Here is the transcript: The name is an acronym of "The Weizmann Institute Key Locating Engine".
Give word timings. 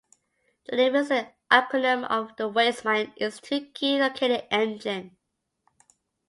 The 0.65 0.77
name 0.77 0.95
is 0.95 1.11
an 1.11 1.27
acronym 1.51 2.05
of 2.07 2.35
"The 2.35 2.49
Weizmann 2.51 3.13
Institute 3.17 3.71
Key 3.75 3.99
Locating 3.99 4.47
Engine". 4.49 5.15